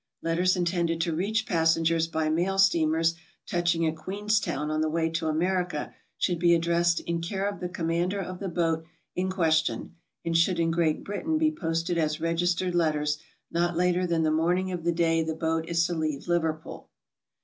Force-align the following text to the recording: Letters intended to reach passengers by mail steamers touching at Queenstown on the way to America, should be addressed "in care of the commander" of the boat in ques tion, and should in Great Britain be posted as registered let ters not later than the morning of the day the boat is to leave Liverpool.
Letters 0.23 0.55
intended 0.55 0.99
to 1.01 1.13
reach 1.15 1.45
passengers 1.45 2.07
by 2.07 2.27
mail 2.27 2.57
steamers 2.57 3.13
touching 3.45 3.85
at 3.85 3.95
Queenstown 3.95 4.71
on 4.71 4.81
the 4.81 4.89
way 4.89 5.11
to 5.11 5.27
America, 5.27 5.93
should 6.17 6.39
be 6.39 6.55
addressed 6.55 7.01
"in 7.01 7.21
care 7.21 7.47
of 7.47 7.59
the 7.59 7.69
commander" 7.69 8.19
of 8.19 8.39
the 8.39 8.49
boat 8.49 8.83
in 9.15 9.29
ques 9.29 9.63
tion, 9.63 9.93
and 10.25 10.35
should 10.35 10.59
in 10.59 10.71
Great 10.71 11.03
Britain 11.03 11.37
be 11.37 11.51
posted 11.51 11.99
as 11.99 12.19
registered 12.19 12.73
let 12.73 12.93
ters 12.93 13.19
not 13.51 13.77
later 13.77 14.07
than 14.07 14.23
the 14.23 14.31
morning 14.31 14.71
of 14.71 14.83
the 14.85 14.91
day 14.91 15.21
the 15.21 15.35
boat 15.35 15.67
is 15.69 15.85
to 15.85 15.93
leave 15.93 16.27
Liverpool. 16.27 16.89